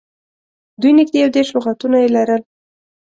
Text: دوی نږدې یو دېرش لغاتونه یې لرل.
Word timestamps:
دوی 0.81 0.91
نږدې 0.99 1.17
یو 1.23 1.33
دېرش 1.35 1.49
لغاتونه 1.55 1.97
یې 2.03 2.09
لرل. 2.15 2.41